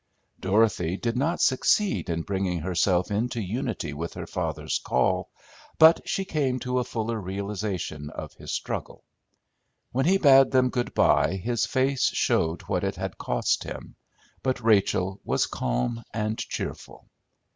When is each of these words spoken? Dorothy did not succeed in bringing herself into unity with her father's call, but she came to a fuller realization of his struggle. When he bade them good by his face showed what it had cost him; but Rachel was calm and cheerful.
Dorothy 0.39 0.97
did 0.97 1.15
not 1.15 1.41
succeed 1.41 2.09
in 2.09 2.23
bringing 2.23 2.61
herself 2.61 3.11
into 3.11 3.39
unity 3.39 3.93
with 3.93 4.15
her 4.15 4.25
father's 4.25 4.79
call, 4.79 5.29
but 5.77 6.01
she 6.09 6.25
came 6.25 6.57
to 6.61 6.79
a 6.79 6.83
fuller 6.83 7.21
realization 7.21 8.09
of 8.09 8.33
his 8.33 8.51
struggle. 8.51 9.03
When 9.91 10.07
he 10.07 10.17
bade 10.17 10.49
them 10.49 10.69
good 10.71 10.95
by 10.95 11.35
his 11.35 11.67
face 11.67 12.05
showed 12.15 12.63
what 12.63 12.83
it 12.83 12.95
had 12.95 13.19
cost 13.19 13.63
him; 13.63 13.95
but 14.41 14.59
Rachel 14.65 15.19
was 15.23 15.45
calm 15.45 16.03
and 16.15 16.35
cheerful. 16.39 17.05